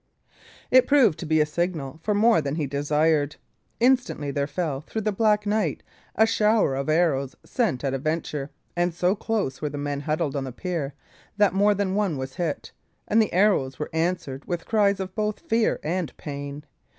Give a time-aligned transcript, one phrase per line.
[0.71, 3.35] It proved to be a signal far more than he desired.
[3.79, 5.83] Instantly there fell, through the black night,
[6.15, 10.35] a shower of arrows sent at a venture; and so close were the men huddled
[10.35, 10.95] on the pier
[11.37, 12.71] that more than one was hit,
[13.07, 16.63] and the arrows were answered with cries of both fear and pain.